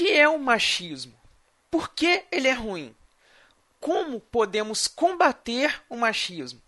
que 0.00 0.10
é 0.10 0.26
o 0.26 0.38
machismo? 0.38 1.12
Por 1.70 1.90
que 1.90 2.24
ele 2.32 2.48
é 2.48 2.54
ruim? 2.54 2.94
Como 3.78 4.18
podemos 4.18 4.88
combater 4.88 5.82
o 5.90 5.96
machismo? 5.96 6.58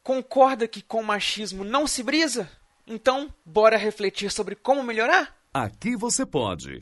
Concorda 0.00 0.68
que 0.68 0.80
com 0.80 1.00
o 1.00 1.04
machismo 1.04 1.64
não 1.64 1.88
se 1.88 2.04
brisa? 2.04 2.48
Então, 2.86 3.34
bora 3.44 3.76
refletir 3.76 4.30
sobre 4.30 4.54
como 4.54 4.80
melhorar? 4.80 5.36
Aqui 5.52 5.96
você 5.96 6.24
pode. 6.24 6.80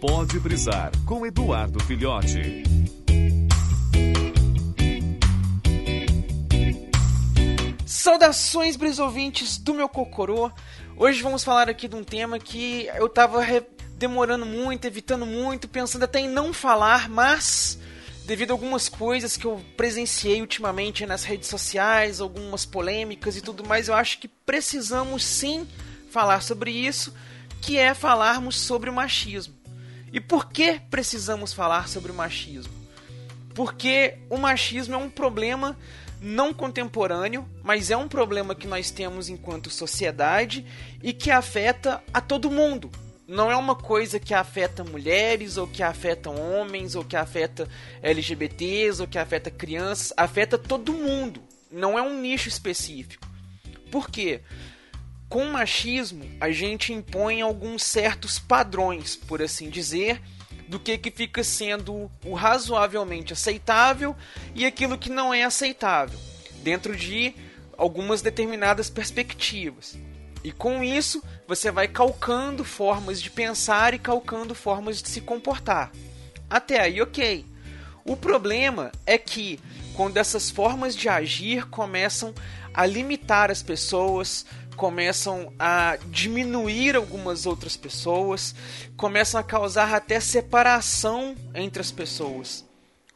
Pode 0.00 0.40
brisar 0.40 0.90
com 1.06 1.24
Eduardo 1.24 1.78
Filhote. 1.84 2.64
Saudações, 8.02 8.74
brisouvintes 8.74 9.56
do 9.56 9.72
meu 9.72 9.88
Cocorô. 9.88 10.50
Hoje 10.96 11.22
vamos 11.22 11.44
falar 11.44 11.70
aqui 11.70 11.86
de 11.86 11.94
um 11.94 12.02
tema 12.02 12.36
que 12.36 12.90
eu 12.96 13.08
tava 13.08 13.40
demorando 13.96 14.44
muito, 14.44 14.84
evitando 14.88 15.24
muito, 15.24 15.68
pensando 15.68 16.02
até 16.02 16.18
em 16.18 16.28
não 16.28 16.52
falar, 16.52 17.08
mas 17.08 17.78
devido 18.26 18.50
a 18.50 18.54
algumas 18.54 18.88
coisas 18.88 19.36
que 19.36 19.44
eu 19.44 19.64
presenciei 19.76 20.40
ultimamente 20.40 21.06
nas 21.06 21.22
redes 21.22 21.48
sociais, 21.48 22.20
algumas 22.20 22.66
polêmicas 22.66 23.36
e 23.36 23.40
tudo 23.40 23.64
mais, 23.64 23.86
eu 23.86 23.94
acho 23.94 24.18
que 24.18 24.26
precisamos 24.26 25.22
sim 25.24 25.64
falar 26.10 26.42
sobre 26.42 26.72
isso, 26.72 27.14
que 27.60 27.78
é 27.78 27.94
falarmos 27.94 28.58
sobre 28.58 28.90
o 28.90 28.92
machismo. 28.92 29.54
E 30.12 30.20
por 30.20 30.50
que 30.50 30.80
precisamos 30.90 31.52
falar 31.52 31.88
sobre 31.88 32.10
o 32.10 32.14
machismo? 32.16 32.81
Porque 33.54 34.18
o 34.30 34.36
machismo 34.36 34.94
é 34.94 34.98
um 34.98 35.10
problema 35.10 35.76
não 36.20 36.54
contemporâneo, 36.54 37.48
mas 37.62 37.90
é 37.90 37.96
um 37.96 38.06
problema 38.06 38.54
que 38.54 38.66
nós 38.66 38.90
temos 38.90 39.28
enquanto 39.28 39.68
sociedade 39.68 40.64
e 41.02 41.12
que 41.12 41.30
afeta 41.30 42.02
a 42.14 42.20
todo 42.20 42.50
mundo. 42.50 42.90
Não 43.26 43.50
é 43.50 43.56
uma 43.56 43.74
coisa 43.74 44.20
que 44.20 44.34
afeta 44.34 44.84
mulheres, 44.84 45.56
ou 45.56 45.66
que 45.66 45.82
afeta 45.82 46.30
homens, 46.30 46.94
ou 46.94 47.04
que 47.04 47.16
afeta 47.16 47.68
LGBTs, 48.02 49.00
ou 49.00 49.08
que 49.08 49.18
afeta 49.18 49.50
crianças. 49.50 50.12
Afeta 50.16 50.58
todo 50.58 50.92
mundo. 50.92 51.42
Não 51.70 51.98
é 51.98 52.02
um 52.02 52.20
nicho 52.20 52.48
específico. 52.48 53.26
Por 53.90 54.10
quê? 54.10 54.42
Com 55.28 55.44
o 55.44 55.52
machismo, 55.52 56.24
a 56.40 56.50
gente 56.50 56.92
impõe 56.92 57.40
alguns 57.40 57.82
certos 57.84 58.38
padrões, 58.38 59.16
por 59.16 59.40
assim 59.40 59.70
dizer, 59.70 60.20
do 60.72 60.80
que, 60.80 60.96
que 60.96 61.10
fica 61.10 61.44
sendo 61.44 62.10
o 62.24 62.32
razoavelmente 62.32 63.34
aceitável 63.34 64.16
e 64.54 64.64
aquilo 64.64 64.96
que 64.96 65.10
não 65.10 65.32
é 65.34 65.44
aceitável, 65.44 66.18
dentro 66.62 66.96
de 66.96 67.34
algumas 67.76 68.22
determinadas 68.22 68.88
perspectivas. 68.88 69.98
E 70.42 70.50
com 70.50 70.82
isso, 70.82 71.22
você 71.46 71.70
vai 71.70 71.88
calcando 71.88 72.64
formas 72.64 73.20
de 73.20 73.30
pensar 73.30 73.92
e 73.92 73.98
calcando 73.98 74.54
formas 74.54 75.02
de 75.02 75.10
se 75.10 75.20
comportar. 75.20 75.92
Até 76.48 76.80
aí, 76.80 77.02
ok. 77.02 77.44
O 78.02 78.16
problema 78.16 78.90
é 79.04 79.18
que 79.18 79.60
quando 79.92 80.16
essas 80.16 80.48
formas 80.48 80.96
de 80.96 81.06
agir 81.06 81.68
começam 81.68 82.34
a 82.72 82.86
limitar 82.86 83.50
as 83.50 83.62
pessoas, 83.62 84.46
começam 84.82 85.54
a 85.60 85.96
diminuir 86.06 86.96
algumas 86.96 87.46
outras 87.46 87.76
pessoas, 87.76 88.52
começam 88.96 89.40
a 89.40 89.44
causar 89.44 89.94
até 89.94 90.18
separação 90.18 91.36
entre 91.54 91.80
as 91.80 91.92
pessoas. 91.92 92.64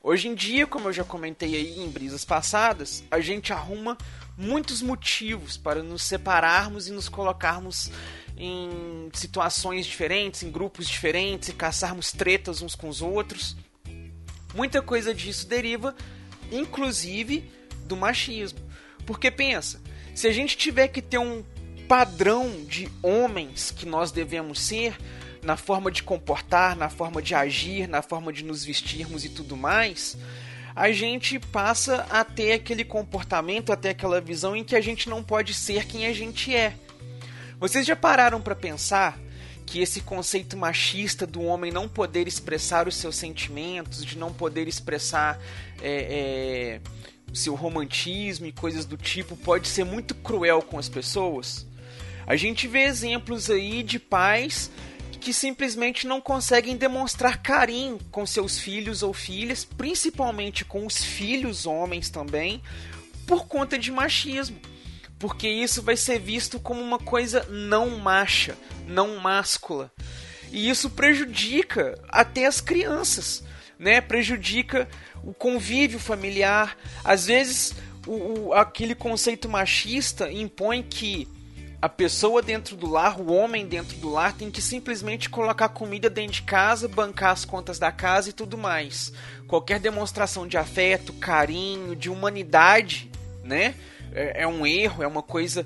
Hoje 0.00 0.28
em 0.28 0.34
dia, 0.36 0.64
como 0.64 0.86
eu 0.86 0.92
já 0.92 1.03
comentei 1.03 1.56
aí 1.56 1.81
em 1.81 1.91
brisas 1.91 2.25
passadas, 2.25 3.03
a 3.11 3.19
gente 3.19 3.53
arruma 3.53 3.98
muitos 4.39 4.81
motivos 4.81 5.56
para 5.56 5.83
nos 5.83 6.05
separarmos 6.05 6.86
e 6.86 6.92
nos 6.92 7.08
colocarmos 7.08 7.91
em 8.39 9.11
situações 9.12 9.86
diferentes, 9.86 10.45
em 10.45 10.53
grupos 10.53 10.86
diferentes, 10.86 11.48
e 11.48 11.53
caçarmos 11.53 12.12
tretas 12.12 12.62
uns 12.62 12.77
com 12.77 12.89
os 12.89 13.03
outros. 13.03 13.56
Muita 14.55 14.80
coisa 14.80 15.12
disso 15.12 15.48
deriva, 15.48 15.97
inclusive, 16.53 17.51
do 17.86 17.96
machismo. 17.96 18.61
Porque 19.05 19.33
pensa, 19.33 19.80
se 20.14 20.29
a 20.29 20.33
gente 20.33 20.57
tiver 20.57 20.86
que 20.86 21.02
ter 21.02 21.18
um 21.18 21.45
padrão 21.89 22.64
de 22.64 22.89
homens 23.02 23.70
que 23.70 23.86
nós 23.86 24.11
devemos 24.11 24.61
ser, 24.61 24.97
na 25.42 25.57
forma 25.57 25.91
de 25.91 26.02
comportar, 26.02 26.77
na 26.77 26.89
forma 26.89 27.23
de 27.23 27.35
agir, 27.35 27.89
na 27.89 28.02
forma 28.02 28.33
de 28.33 28.45
nos 28.45 28.64
vestirmos 28.64 29.24
e 29.24 29.29
tudo 29.29 29.57
mais, 29.57 30.17
a 30.74 30.91
gente 30.91 31.39
passa 31.39 32.07
a 32.11 32.24
ter 32.24 32.52
aquele 32.52 32.85
comportamento, 32.85 33.73
até 33.73 33.91
aquela 33.91 34.20
visão 34.20 34.57
em 34.57 34.64
que 34.64 34.77
a 34.77 34.80
gente 34.80 35.08
não 35.08 35.23
pode 35.23 35.55
ser 35.55 35.86
quem 35.86 36.07
a 36.07 36.13
gente 36.13 36.55
é. 36.55 36.74
Vocês 37.58 37.86
já 37.86 37.97
pararam 37.97 38.42
para 38.42 38.55
pensar 38.55 39.18
que 39.64 39.80
esse 39.80 40.01
conceito 40.01 40.57
machista 40.57 41.27
do 41.27 41.42
homem 41.42 41.73
não 41.73 41.89
poder 41.89 42.29
expressar 42.29 42.86
os 42.86 42.97
seus 42.97 43.17
sentimentos, 43.17 44.05
de 44.05 44.18
não 44.18 44.33
poder 44.33 44.68
expressar 44.68 45.41
é, 45.80 46.80
é, 46.80 46.80
seu 47.33 47.55
romantismo 47.55 48.47
e 48.47 48.53
coisas 48.53 48.85
do 48.85 48.97
tipo, 48.97 49.36
pode 49.36 49.68
ser 49.68 49.85
muito 49.85 50.14
cruel 50.14 50.61
com 50.63 50.79
as 50.79 50.89
pessoas? 50.89 51.67
A 52.27 52.35
gente 52.35 52.67
vê 52.67 52.83
exemplos 52.85 53.48
aí 53.51 53.83
de 53.83 53.98
pais 53.98 54.70
que 55.20 55.33
simplesmente 55.33 56.07
não 56.07 56.20
conseguem 56.20 56.77
demonstrar 56.77 57.42
carinho 57.42 57.98
com 58.11 58.27
seus 58.27 58.59
filhos 58.59 59.03
ou 59.03 59.13
filhas, 59.13 59.64
principalmente 59.64 60.65
com 60.65 60.86
os 60.86 61.03
filhos 61.03 61.67
homens 61.67 62.11
também, 62.11 62.63
por 63.27 63.47
conta 63.47 63.79
de 63.79 63.91
machismo. 63.91 64.59
Porque 65.19 65.48
isso 65.48 65.83
vai 65.83 65.97
ser 65.97 66.19
visto 66.19 66.61
como 66.61 66.81
uma 66.81 66.98
coisa 66.98 67.45
não 67.48 67.98
macha, 67.98 68.57
não 68.86 69.17
máscula. 69.17 69.91
E 70.53 70.69
isso 70.69 70.91
prejudica 70.91 71.98
até 72.09 72.47
as 72.47 72.61
crianças, 72.61 73.42
né? 73.79 74.01
Prejudica 74.01 74.89
o 75.25 75.33
convívio 75.33 75.98
familiar. 75.98 76.77
Às 77.03 77.27
vezes, 77.27 77.75
o, 78.07 78.48
o 78.48 78.53
aquele 78.53 78.95
conceito 78.95 79.48
machista 79.48 80.31
impõe 80.31 80.83
que 80.83 81.27
a 81.86 81.89
pessoa 81.89 82.42
dentro 82.42 82.74
do 82.74 82.91
lar, 82.91 83.20
o 83.20 83.33
homem 83.33 83.64
dentro 83.64 83.97
do 83.98 84.11
lar, 84.11 84.33
tem 84.33 84.51
que 84.51 84.61
simplesmente 84.61 85.30
colocar 85.30 85.69
comida 85.69 86.11
dentro 86.11 86.33
de 86.33 86.42
casa, 86.42 86.89
bancar 86.89 87.30
as 87.30 87.45
contas 87.45 87.79
da 87.79 87.92
casa 87.92 88.30
e 88.30 88.33
tudo 88.33 88.58
mais. 88.58 89.13
Qualquer 89.47 89.79
demonstração 89.79 90.48
de 90.48 90.58
afeto, 90.58 91.13
carinho, 91.13 91.95
de 91.95 92.11
humanidade, 92.11 93.08
né? 93.45 93.77
É, 94.13 94.42
é 94.42 94.48
um 94.48 94.67
erro, 94.67 95.01
é 95.01 95.07
uma 95.07 95.23
coisa 95.23 95.64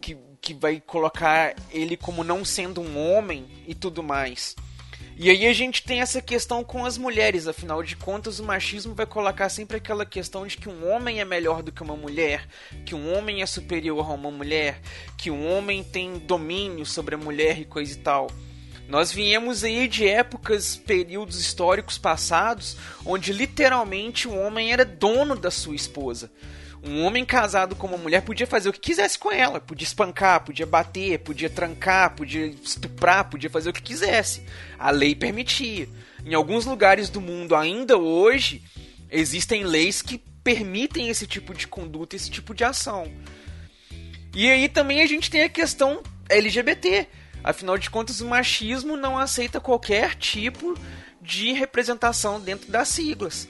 que, 0.00 0.16
que 0.40 0.54
vai 0.54 0.80
colocar 0.80 1.54
ele 1.70 1.98
como 1.98 2.24
não 2.24 2.42
sendo 2.42 2.80
um 2.80 2.98
homem 2.98 3.44
e 3.68 3.74
tudo 3.74 4.02
mais. 4.02 4.56
E 5.18 5.30
aí 5.30 5.46
a 5.46 5.52
gente 5.54 5.82
tem 5.82 6.02
essa 6.02 6.20
questão 6.20 6.62
com 6.62 6.84
as 6.84 6.98
mulheres, 6.98 7.48
afinal 7.48 7.82
de 7.82 7.96
contas, 7.96 8.38
o 8.38 8.44
machismo 8.44 8.94
vai 8.94 9.06
colocar 9.06 9.48
sempre 9.48 9.78
aquela 9.78 10.04
questão 10.04 10.46
de 10.46 10.58
que 10.58 10.68
um 10.68 10.92
homem 10.92 11.20
é 11.20 11.24
melhor 11.24 11.62
do 11.62 11.72
que 11.72 11.82
uma 11.82 11.96
mulher, 11.96 12.46
que 12.84 12.94
um 12.94 13.16
homem 13.16 13.40
é 13.40 13.46
superior 13.46 14.04
a 14.04 14.12
uma 14.12 14.30
mulher, 14.30 14.78
que 15.16 15.30
um 15.30 15.50
homem 15.50 15.82
tem 15.82 16.18
domínio 16.18 16.84
sobre 16.84 17.14
a 17.14 17.18
mulher 17.18 17.58
e 17.58 17.64
coisa 17.64 17.94
e 17.94 17.96
tal. 17.96 18.26
Nós 18.90 19.10
viemos 19.10 19.64
aí 19.64 19.88
de 19.88 20.06
épocas, 20.06 20.76
períodos 20.76 21.40
históricos 21.40 21.96
passados, 21.96 22.76
onde 23.02 23.32
literalmente 23.32 24.28
o 24.28 24.36
homem 24.36 24.70
era 24.70 24.84
dono 24.84 25.34
da 25.34 25.50
sua 25.50 25.74
esposa. 25.74 26.30
Um 26.86 27.02
homem 27.02 27.24
casado 27.24 27.74
com 27.74 27.88
uma 27.88 27.98
mulher 27.98 28.22
podia 28.22 28.46
fazer 28.46 28.68
o 28.68 28.72
que 28.72 28.78
quisesse 28.78 29.18
com 29.18 29.32
ela. 29.32 29.60
Podia 29.60 29.84
espancar, 29.84 30.44
podia 30.44 30.64
bater, 30.64 31.18
podia 31.18 31.50
trancar, 31.50 32.14
podia 32.14 32.46
estuprar, 32.46 33.28
podia 33.28 33.50
fazer 33.50 33.70
o 33.70 33.72
que 33.72 33.82
quisesse. 33.82 34.44
A 34.78 34.90
lei 34.90 35.12
permitia. 35.12 35.88
Em 36.24 36.32
alguns 36.32 36.64
lugares 36.64 37.10
do 37.10 37.20
mundo, 37.20 37.56
ainda 37.56 37.98
hoje, 37.98 38.62
existem 39.10 39.64
leis 39.64 40.00
que 40.00 40.18
permitem 40.44 41.08
esse 41.08 41.26
tipo 41.26 41.52
de 41.52 41.66
conduta, 41.66 42.14
esse 42.14 42.30
tipo 42.30 42.54
de 42.54 42.62
ação. 42.62 43.12
E 44.32 44.48
aí 44.48 44.68
também 44.68 45.02
a 45.02 45.06
gente 45.06 45.28
tem 45.28 45.42
a 45.42 45.48
questão 45.48 46.04
LGBT. 46.28 47.08
Afinal 47.42 47.76
de 47.76 47.90
contas, 47.90 48.20
o 48.20 48.26
machismo 48.26 48.96
não 48.96 49.18
aceita 49.18 49.60
qualquer 49.60 50.14
tipo 50.14 50.78
de 51.20 51.52
representação 51.52 52.40
dentro 52.40 52.70
das 52.70 52.88
siglas. 52.88 53.48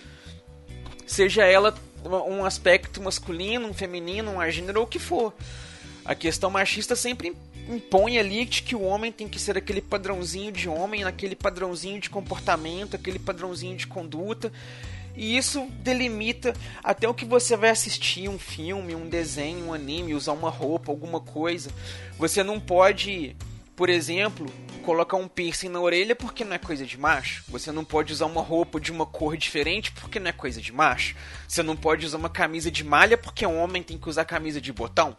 Seja 1.06 1.44
ela 1.44 1.74
um 2.06 2.44
aspecto 2.44 3.02
masculino, 3.02 3.68
um 3.68 3.74
feminino, 3.74 4.38
um 4.38 4.50
gênero 4.50 4.80
ou 4.80 4.86
o 4.86 4.88
que 4.88 4.98
for. 4.98 5.34
A 6.04 6.14
questão 6.14 6.50
machista 6.50 6.94
sempre 6.94 7.36
impõe 7.68 8.18
ali 8.18 8.44
de 8.44 8.62
que 8.62 8.76
o 8.76 8.82
homem 8.82 9.10
tem 9.10 9.28
que 9.28 9.38
ser 9.38 9.56
aquele 9.56 9.80
padrãozinho 9.80 10.52
de 10.52 10.68
homem, 10.68 11.04
aquele 11.04 11.34
padrãozinho 11.34 12.00
de 12.00 12.08
comportamento, 12.08 12.94
aquele 12.94 13.18
padrãozinho 13.18 13.76
de 13.76 13.86
conduta. 13.86 14.52
E 15.16 15.36
isso 15.36 15.66
delimita 15.80 16.54
até 16.84 17.08
o 17.08 17.14
que 17.14 17.24
você 17.24 17.56
vai 17.56 17.70
assistir, 17.70 18.28
um 18.28 18.38
filme, 18.38 18.94
um 18.94 19.08
desenho, 19.08 19.66
um 19.66 19.74
anime, 19.74 20.14
usar 20.14 20.32
uma 20.32 20.50
roupa, 20.50 20.92
alguma 20.92 21.20
coisa. 21.20 21.70
Você 22.18 22.42
não 22.42 22.60
pode, 22.60 23.34
por 23.74 23.88
exemplo, 23.88 24.46
colocar 24.86 25.16
um 25.16 25.26
piercing 25.26 25.68
na 25.68 25.80
orelha 25.80 26.14
porque 26.14 26.44
não 26.44 26.54
é 26.54 26.58
coisa 26.58 26.86
de 26.86 26.96
macho. 26.96 27.42
Você 27.48 27.72
não 27.72 27.84
pode 27.84 28.12
usar 28.12 28.26
uma 28.26 28.40
roupa 28.40 28.80
de 28.80 28.92
uma 28.92 29.04
cor 29.04 29.36
diferente 29.36 29.90
porque 29.90 30.20
não 30.20 30.30
é 30.30 30.32
coisa 30.32 30.60
de 30.60 30.72
macho. 30.72 31.16
Você 31.48 31.60
não 31.60 31.76
pode 31.76 32.06
usar 32.06 32.18
uma 32.18 32.30
camisa 32.30 32.70
de 32.70 32.84
malha 32.84 33.18
porque 33.18 33.44
um 33.44 33.58
homem 33.58 33.82
tem 33.82 33.98
que 33.98 34.08
usar 34.08 34.24
camisa 34.24 34.60
de 34.60 34.72
botão. 34.72 35.16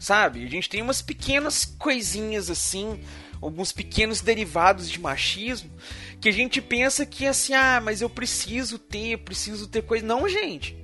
Sabe? 0.00 0.44
A 0.44 0.50
gente 0.50 0.68
tem 0.68 0.82
umas 0.82 1.00
pequenas 1.00 1.64
coisinhas 1.64 2.50
assim 2.50 3.00
alguns 3.40 3.72
pequenos 3.72 4.22
derivados 4.22 4.88
de 4.90 4.98
machismo, 4.98 5.70
que 6.18 6.30
a 6.30 6.32
gente 6.32 6.62
pensa 6.62 7.04
que 7.04 7.26
assim, 7.26 7.52
ah, 7.52 7.78
mas 7.82 8.00
eu 8.00 8.08
preciso 8.08 8.78
ter, 8.78 9.18
preciso 9.18 9.68
ter 9.68 9.82
coisa. 9.82 10.04
Não, 10.04 10.26
gente. 10.26 10.76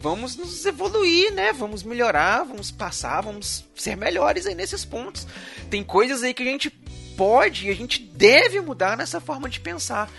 Vamos 0.00 0.36
nos 0.36 0.66
evoluir, 0.66 1.32
né? 1.32 1.52
Vamos 1.52 1.82
melhorar, 1.82 2.42
vamos 2.42 2.70
passar, 2.70 3.22
vamos 3.22 3.64
ser 3.74 3.96
melhores 3.96 4.44
aí 4.44 4.54
nesses 4.54 4.84
pontos. 4.84 5.26
Tem 5.70 5.82
coisas 5.82 6.22
aí 6.22 6.34
que 6.34 6.42
a 6.42 6.46
gente 6.46 6.68
pode 7.16 7.66
e 7.66 7.70
a 7.70 7.74
gente 7.74 8.00
deve 8.00 8.60
mudar 8.60 8.96
nessa 8.96 9.20
forma 9.20 9.48
de 9.48 9.60
pensar. 9.60 10.10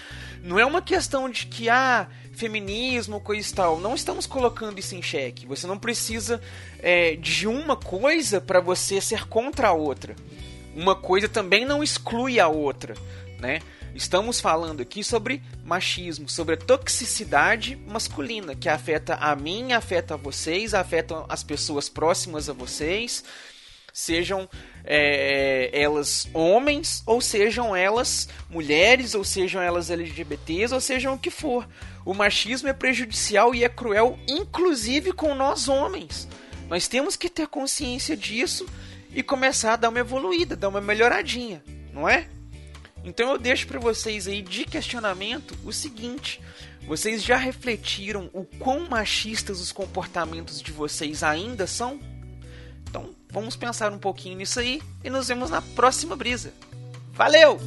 Não 0.44 0.59
é 0.59 0.65
uma 0.65 0.81
questão 0.81 1.30
de 1.30 1.47
que, 1.47 1.69
ah, 1.69 2.07
feminismo, 2.33 3.19
coisa 3.19 3.50
e 3.50 3.53
tal. 3.53 3.80
Não 3.80 3.95
estamos 3.95 4.25
colocando 4.25 4.77
isso 4.77 4.95
em 4.95 5.01
xeque. 5.01 5.47
Você 5.47 5.65
não 5.65 5.77
precisa 5.77 6.42
é, 6.80 7.15
de 7.15 7.47
uma 7.47 7.75
coisa 7.75 8.39
para 8.39 8.59
você 8.59 9.01
ser 9.01 9.27
contra 9.27 9.69
a 9.69 9.74
outra. 9.74 10.15
Uma 10.75 10.95
coisa 10.95 11.27
também 11.27 11.65
não 11.65 11.81
exclui 11.81 12.39
a 12.39 12.47
outra, 12.47 12.95
né? 13.39 13.59
Estamos 13.95 14.42
falando 14.42 14.81
aqui 14.81 15.01
sobre 15.06 15.42
machismo, 15.63 16.27
sobre 16.27 16.56
a 16.56 16.57
toxicidade 16.57 17.77
masculina 17.88 18.53
que 18.53 18.68
afeta 18.68 19.15
a 19.15 19.33
mim, 19.38 19.71
afeta 19.71 20.15
a 20.15 20.18
vocês, 20.18 20.74
afeta 20.74 21.24
as 21.30 21.44
pessoas 21.44 21.88
próximas 21.88 22.50
a 22.50 22.53
vocês 22.53 23.24
sejam 23.95 24.50
é, 24.83 25.69
elas 25.71 26.27
homens, 26.33 27.01
ou 27.06 27.21
sejam 27.21 27.74
elas 27.74 28.27
mulheres, 28.50 29.15
ou 29.15 29.24
sejam 29.24 29.62
elas 29.62 29.89
LGBTs, 29.89 30.74
ou 30.74 30.81
sejam 30.81 31.13
o 31.13 31.18
que 31.18 31.31
for. 31.31 31.65
O 32.03 32.13
machismo 32.13 32.68
é 32.68 32.74
prejudicial 32.74 33.56
e 33.56 33.63
é 33.63 33.69
cruel, 33.69 34.19
inclusive 34.27 35.13
com 35.13 35.33
nós 35.33 35.69
homens. 35.69 36.27
Nós 36.68 36.89
temos 36.89 37.15
que 37.15 37.30
ter 37.30 37.47
consciência 37.47 38.18
disso 38.18 38.68
e 39.13 39.24
começar 39.24 39.74
a 39.74 39.77
dar 39.77 39.89
uma 39.89 40.00
evoluída, 40.00 40.57
dar 40.57 40.68
uma 40.68 40.81
melhoradinha, 40.81 41.63
não 41.94 42.07
é? 42.09 42.27
Então 43.01 43.31
eu 43.31 43.38
deixo 43.38 43.65
para 43.65 43.80
vocês 43.80 44.27
aí 44.27 44.42
de 44.42 44.65
questionamento 44.65 45.57
o 45.63 45.71
seguinte: 45.71 46.42
vocês 46.86 47.24
já 47.24 47.38
refletiram 47.38 48.30
o 48.33 48.44
quão 48.44 48.89
machistas 48.89 49.62
os 49.62 49.71
comportamentos 49.71 50.62
de 50.62 50.74
vocês 50.74 51.24
ainda 51.24 51.65
são? 51.65 51.97
Vamos 53.36 53.58
pensar 53.58 53.92
um 53.92 54.00
pouquinho 54.00 54.38
nisso 54.38 54.62
aí 54.62 54.82
e 55.04 55.10
nos 55.10 55.28
vemos 55.28 55.50
na 55.50 55.62
próxima 55.62 56.16
brisa. 56.16 56.54
Valeu! 57.12 57.60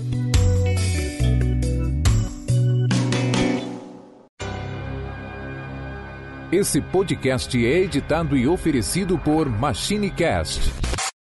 Esse 6.50 6.80
podcast 6.80 7.66
é 7.66 7.80
editado 7.80 8.34
e 8.34 8.48
oferecido 8.48 9.18
por 9.18 9.46
MachineCast 9.46 10.87